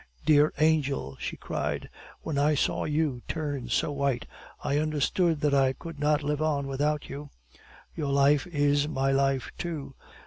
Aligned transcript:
"Dear 0.25 0.51
angel," 0.57 1.15
she 1.19 1.37
cried, 1.37 1.87
"when 2.23 2.39
I 2.39 2.55
saw 2.55 2.85
you 2.85 3.21
turn 3.27 3.69
so 3.69 3.91
white, 3.91 4.25
I 4.63 4.79
understood 4.79 5.41
that 5.41 5.53
I 5.53 5.73
could 5.73 5.99
not 5.99 6.23
live 6.23 6.41
on 6.41 6.65
without 6.65 7.07
you; 7.07 7.29
your 7.95 8.11
life 8.11 8.47
is 8.47 8.87
my 8.87 9.11
life 9.11 9.51
too. 9.59 9.93